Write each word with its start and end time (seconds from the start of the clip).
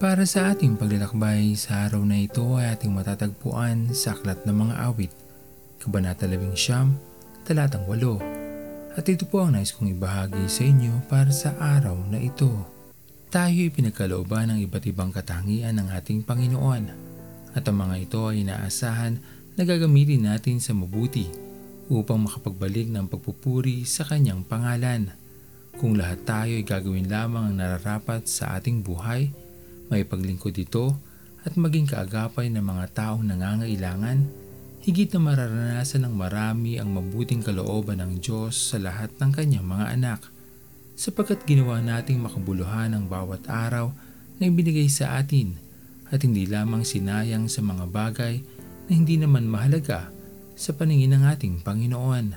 Para 0.00 0.24
sa 0.24 0.48
ating 0.56 0.80
paglalakbay 0.80 1.52
sa 1.60 1.84
araw 1.84 2.00
na 2.08 2.24
ito 2.24 2.56
ay 2.56 2.72
ating 2.72 2.88
matatagpuan 2.88 3.92
sa 3.92 4.16
Aklat 4.16 4.48
ng 4.48 4.56
Mga 4.56 4.74
Awit, 4.88 5.12
Kabanata 5.76 6.24
11, 6.24 7.44
Talatang 7.44 7.84
8. 7.84 8.96
At 8.96 9.04
ito 9.04 9.28
po 9.28 9.44
ang 9.44 9.52
nais 9.52 9.76
kong 9.76 9.92
ibahagi 9.92 10.48
sa 10.48 10.64
inyo 10.64 11.04
para 11.04 11.28
sa 11.28 11.52
araw 11.60 12.00
na 12.08 12.16
ito. 12.16 12.48
Tayo 13.28 13.52
ay 13.52 13.68
pinagkalooban 13.68 14.48
ng 14.48 14.64
iba't 14.64 14.88
ibang 14.88 15.12
katangian 15.12 15.76
ng 15.76 15.92
ating 15.92 16.24
Panginoon 16.24 16.84
at 17.52 17.68
ang 17.68 17.76
mga 17.84 18.00
ito 18.00 18.24
ay 18.24 18.40
inaasahan 18.40 19.20
na 19.52 19.68
gagamitin 19.68 20.32
natin 20.32 20.64
sa 20.64 20.72
mabuti 20.72 21.28
upang 21.92 22.24
makapagbalik 22.24 22.88
ng 22.88 23.04
pagpupuri 23.04 23.84
sa 23.84 24.08
Kanyang 24.08 24.48
pangalan. 24.48 25.12
Kung 25.76 25.92
lahat 26.00 26.24
tayo 26.24 26.56
ay 26.56 26.64
gagawin 26.64 27.04
lamang 27.04 27.52
ang 27.52 27.56
nararapat 27.60 28.24
sa 28.24 28.56
ating 28.56 28.80
buhay, 28.80 29.49
may 29.90 30.06
paglingkod 30.06 30.54
ito 30.54 30.94
at 31.42 31.58
maging 31.58 31.90
kaagapay 31.90 32.46
ng 32.48 32.62
mga 32.62 32.84
taong 32.94 33.26
nangangailangan, 33.26 34.30
higit 34.86 35.10
na 35.12 35.20
mararanasan 35.20 36.06
ng 36.06 36.14
marami 36.14 36.78
ang 36.78 36.94
mabuting 36.94 37.42
kalooban 37.44 38.00
ng 38.00 38.22
Diyos 38.22 38.56
sa 38.56 38.78
lahat 38.78 39.12
ng 39.18 39.30
kanyang 39.34 39.66
mga 39.66 39.86
anak. 39.98 40.20
Sapagkat 40.94 41.44
ginawa 41.44 41.82
nating 41.82 42.22
makabuluhan 42.22 42.94
ang 42.94 43.10
bawat 43.10 43.44
araw 43.50 43.92
na 44.40 44.48
ibinigay 44.48 44.88
sa 44.88 45.20
atin 45.20 45.58
at 46.08 46.22
hindi 46.22 46.46
lamang 46.46 46.86
sinayang 46.86 47.50
sa 47.50 47.60
mga 47.60 47.84
bagay 47.90 48.40
na 48.86 48.90
hindi 48.94 49.18
naman 49.18 49.50
mahalaga 49.50 50.12
sa 50.54 50.76
paningin 50.76 51.16
ng 51.16 51.24
ating 51.24 51.54
Panginoon. 51.64 52.36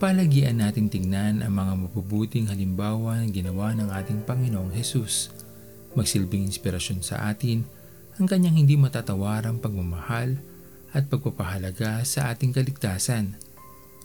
Palagian 0.00 0.64
nating 0.64 0.88
tingnan 0.88 1.44
ang 1.44 1.52
mga 1.52 1.72
mabubuting 1.84 2.48
halimbawa 2.48 3.20
ng 3.20 3.36
ginawa 3.36 3.76
ng 3.76 3.92
ating 3.92 4.24
Panginoong 4.24 4.72
Hesus. 4.72 5.39
Magsilbing 5.98 6.46
inspirasyon 6.46 7.02
sa 7.02 7.26
atin 7.26 7.66
ang 8.20 8.26
kanyang 8.28 8.62
hindi 8.62 8.78
matatawarang 8.78 9.58
pagmamahal 9.58 10.38
at 10.94 11.06
pagpapahalaga 11.10 12.02
sa 12.06 12.30
ating 12.30 12.54
kaligtasan. 12.54 13.34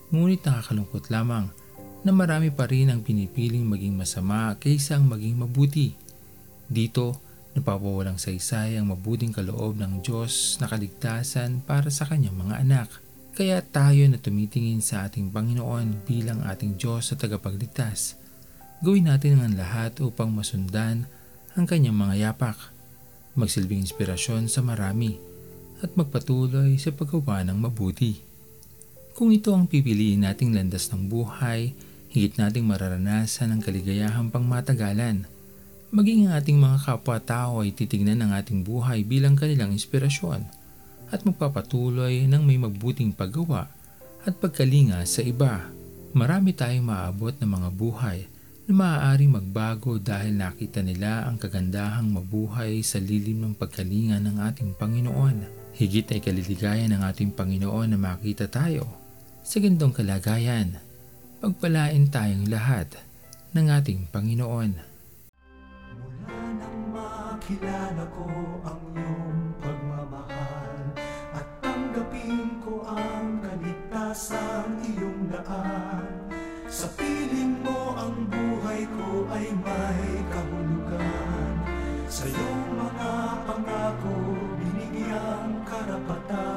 Ngunit 0.09 0.45
nakakalungkot 0.45 1.09
lamang 1.09 1.49
na 2.05 2.13
marami 2.13 2.53
pa 2.53 2.69
rin 2.69 2.93
ang 2.93 3.01
pinipiling 3.01 3.65
maging 3.65 3.97
masama 3.97 4.53
kaysa 4.61 5.01
ang 5.01 5.09
maging 5.09 5.41
mabuti. 5.41 5.97
Dito, 6.69 7.17
napapawalang 7.57 8.21
saysay 8.21 8.77
ang 8.77 8.93
mabuting 8.93 9.33
kaloob 9.33 9.81
ng 9.81 10.05
Diyos 10.05 10.61
na 10.61 10.69
kaligtasan 10.69 11.65
para 11.65 11.89
sa 11.89 12.05
kanyang 12.05 12.37
mga 12.37 12.55
anak. 12.61 12.89
Kaya 13.35 13.59
tayo 13.59 14.05
na 14.07 14.21
tumitingin 14.21 14.79
sa 14.79 15.09
ating 15.09 15.33
Panginoon 15.33 16.07
bilang 16.07 16.45
ating 16.45 16.79
Diyos 16.79 17.11
sa 17.11 17.19
tagapagligtas, 17.19 18.15
gawin 18.79 19.11
natin 19.11 19.41
ang 19.41 19.57
lahat 19.57 19.99
upang 19.99 20.31
masundan 20.31 21.09
ang 21.55 21.63
kanyang 21.63 21.95
mga 21.95 22.15
yapak, 22.19 22.59
magsilbing 23.39 23.87
inspirasyon 23.87 24.51
sa 24.51 24.59
marami, 24.59 25.15
at 25.79 25.87
magpatuloy 25.95 26.75
sa 26.75 26.91
paggawa 26.91 27.47
ng 27.47 27.55
mabuti. 27.55 28.19
Kung 29.15 29.31
ito 29.31 29.55
ang 29.55 29.63
pipiliin 29.63 30.27
nating 30.27 30.51
landas 30.51 30.91
ng 30.91 31.07
buhay, 31.07 31.71
higit 32.11 32.35
nating 32.35 32.67
mararanasan 32.67 33.55
ang 33.55 33.63
kaligayahang 33.63 34.35
pangmatagalan. 34.35 35.23
Maging 35.95 36.27
ang 36.27 36.43
ating 36.43 36.59
mga 36.59 36.91
kapwa-tao 36.91 37.63
ay 37.63 37.71
titignan 37.71 38.19
ang 38.19 38.35
ating 38.35 38.67
buhay 38.67 39.07
bilang 39.07 39.39
kanilang 39.39 39.71
inspirasyon 39.71 40.43
at 41.07 41.23
magpapatuloy 41.23 42.27
ng 42.27 42.43
may 42.43 42.59
mabuting 42.59 43.15
paggawa 43.15 43.71
at 44.27 44.35
pagkalinga 44.43 44.99
sa 45.07 45.23
iba. 45.23 45.71
Marami 46.11 46.51
tayong 46.51 46.83
maabot 46.83 47.31
ng 47.39 47.47
mga 47.47 47.69
buhay 47.71 48.27
na 48.65 48.73
maaaring 48.73 49.29
magbago 49.29 50.01
dahil 50.01 50.33
nakita 50.41 50.81
nila 50.81 51.29
ang 51.29 51.37
kagandahang 51.37 52.09
mabuhay 52.09 52.81
sa 52.81 52.97
lilim 52.97 53.45
ng 53.45 53.53
pagkalinga 53.53 54.17
ng 54.17 54.41
ating 54.41 54.73
Panginoon. 54.73 55.69
Higit 55.77 56.09
ay 56.09 56.17
kaliligayan 56.17 56.89
ng 56.97 57.05
ating 57.05 57.37
Panginoon 57.37 57.93
na 57.93 57.99
makita 58.01 58.49
tayo 58.49 58.89
sa 59.45 59.61
gandong 59.61 59.93
kalagayan. 59.93 60.81
Pagpalain 61.45 62.09
tayong 62.09 62.49
lahat 62.49 62.89
ng 63.53 63.69
ating 63.69 64.09
Panginoon. 64.09 64.71
Mula 65.93 66.33
nang 66.57 66.79
makilala 66.89 68.03
ko 68.17 68.25
ang 68.65 68.81
iyong 68.97 69.41
pagmamahal 69.61 70.81
At 71.37 71.47
tanggapin 71.61 72.57
ko 72.65 72.81
ang 72.81 73.45
kaligtasang 73.45 74.73
iyong 74.89 75.29
daan 75.29 76.09
Sa 76.65 76.89
buhay 76.97 77.24
ko 78.93 79.25
ay 79.33 79.47
may 79.61 80.03
kahulugan. 80.29 81.53
Sa 82.05 82.23
iyong 82.29 82.65
mga 82.77 83.11
pangako 83.49 84.15
binigyang 84.61 85.65
karapatan 85.65 86.54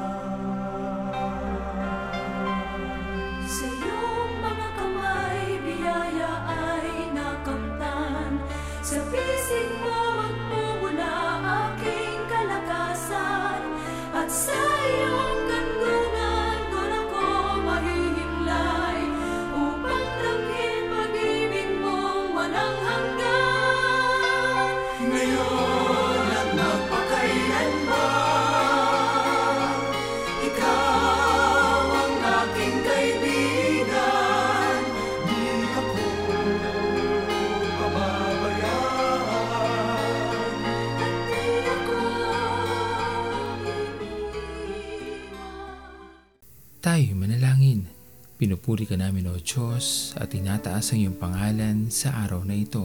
Pinupuri 48.49 48.89
ka 48.89 48.97
namin 48.97 49.29
o 49.29 49.37
Diyos 49.37 50.17
at 50.17 50.33
tinataas 50.33 50.89
ang 50.89 51.05
iyong 51.05 51.21
pangalan 51.21 51.85
sa 51.93 52.25
araw 52.25 52.41
na 52.41 52.57
ito. 52.57 52.81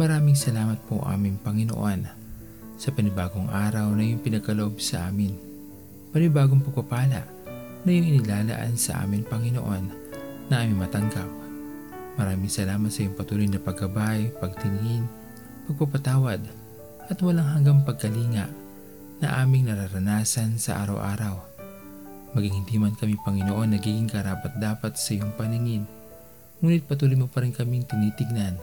Maraming 0.00 0.32
salamat 0.32 0.80
po 0.88 1.04
aming 1.04 1.36
Panginoon 1.44 2.08
sa 2.80 2.88
panibagong 2.88 3.52
araw 3.52 3.92
na 3.92 4.00
iyong 4.00 4.24
pinagkaloob 4.24 4.80
sa 4.80 5.12
amin. 5.12 5.36
Panibagong 6.16 6.64
pagpapala 6.64 7.20
na 7.84 7.88
iyong 7.92 8.16
inilalaan 8.16 8.72
sa 8.80 9.04
amin 9.04 9.28
Panginoon 9.28 9.84
na 10.48 10.64
aming 10.64 10.80
matanggap. 10.80 11.28
Maraming 12.16 12.48
salamat 12.48 12.88
sa 12.88 13.04
iyong 13.04 13.12
patuloy 13.12 13.52
na 13.52 13.60
paggabay, 13.60 14.32
pagtingin, 14.40 15.04
pagpapatawad 15.68 16.48
at 17.12 17.18
walang 17.20 17.60
hanggang 17.60 17.84
pagkalinga 17.84 18.48
na 19.20 19.36
aming 19.36 19.68
nararanasan 19.68 20.56
sa 20.56 20.80
araw-araw. 20.80 21.51
Maging 22.32 22.64
hindi 22.64 22.80
man 22.80 22.96
kami 22.96 23.20
Panginoon 23.20 23.76
nagiging 23.76 24.08
karapat 24.08 24.56
dapat 24.56 24.96
sa 24.96 25.12
iyong 25.12 25.36
paningin, 25.36 25.84
ngunit 26.64 26.88
patuloy 26.88 27.12
mo 27.12 27.28
pa 27.28 27.44
rin 27.44 27.52
kaming 27.52 27.84
tinitignan 27.84 28.56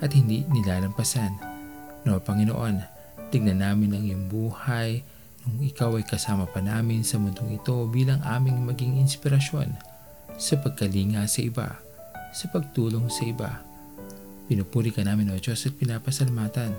at 0.00 0.16
hindi 0.16 0.48
nilalampasan. 0.48 1.36
No, 2.08 2.16
Panginoon, 2.16 2.80
tignan 3.28 3.60
namin 3.60 3.92
ang 3.92 4.02
iyong 4.08 4.26
buhay 4.32 5.04
nung 5.44 5.60
ikaw 5.60 6.00
ay 6.00 6.08
kasama 6.08 6.48
pa 6.48 6.64
namin 6.64 7.04
sa 7.04 7.20
mundong 7.20 7.60
ito 7.60 7.84
bilang 7.92 8.24
aming 8.24 8.64
maging 8.64 8.96
inspirasyon 9.04 9.76
sa 10.40 10.54
pagkalinga 10.64 11.28
sa 11.28 11.40
iba, 11.44 11.68
sa 12.32 12.48
pagtulong 12.48 13.12
sa 13.12 13.28
iba. 13.28 13.60
Pinupuri 14.48 14.88
ka 14.88 15.04
namin 15.04 15.30
o 15.30 15.36
Diyos 15.36 15.68
at 15.68 15.76
pinapasalamatan 15.76 16.72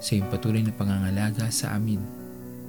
sa 0.00 0.10
iyong 0.16 0.32
patuloy 0.32 0.64
na 0.64 0.72
pangangalaga 0.72 1.52
sa 1.52 1.76
amin, 1.76 2.00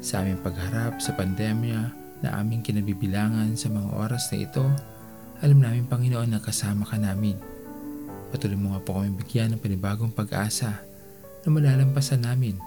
sa 0.03 0.27
aming 0.27 0.43
pagharap 0.43 0.99
sa 0.99 1.15
pandemya 1.15 1.96
na 2.21 2.37
aming 2.37 2.65
kinabibilangan 2.65 3.53
sa 3.53 3.69
mga 3.69 3.89
oras 3.93 4.29
na 4.33 4.37
ito, 4.41 4.65
alam 5.41 5.61
namin 5.61 5.85
Panginoon 5.85 6.33
na 6.33 6.41
kasama 6.41 6.85
ka 6.85 6.97
namin. 6.97 7.37
Patuloy 8.33 8.57
mo 8.57 8.73
nga 8.73 8.81
po 8.81 8.97
kami 8.97 9.13
bigyan 9.15 9.55
ng 9.55 9.61
panibagong 9.61 10.11
pag-asa 10.11 10.81
na 11.45 11.47
malalampasan 11.47 12.25
namin 12.25 12.57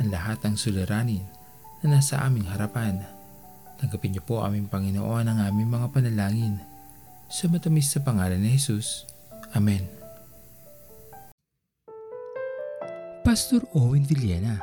ang 0.00 0.08
lahat 0.10 0.40
ng 0.44 0.56
suliranin 0.56 1.22
na 1.84 2.00
nasa 2.00 2.24
aming 2.24 2.48
harapan. 2.48 3.04
Tanggapin 3.76 4.16
niyo 4.16 4.22
po 4.24 4.40
aming 4.40 4.66
Panginoon 4.72 5.28
ang 5.28 5.38
aming 5.44 5.68
mga 5.68 5.92
panalangin. 5.92 6.56
Sa 7.28 7.50
matamis 7.52 7.92
sa 7.92 8.00
pangalan 8.00 8.40
ni 8.40 8.56
Jesus. 8.56 9.04
Amen. 9.52 9.84
Pastor 13.26 13.66
Owen 13.74 14.06
Villena, 14.06 14.62